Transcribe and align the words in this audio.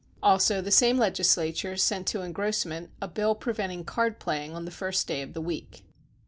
Also 0.23 0.61
the 0.61 0.71
same 0.71 0.97
legisla 0.97 1.55
ture 1.55 1.77
sent 1.77 2.07
to 2.07 2.21
engrossment 2.21 2.89
a 2.99 3.07
bill 3.07 3.35
preventing 3.35 3.83
card 3.85 4.19
playing 4.19 4.55
on 4.55 4.65
the 4.65 4.71
first 4.71 5.05
day 5.05 5.21
of 5.21 5.33
the 5.35 5.41
week. 5.41 5.83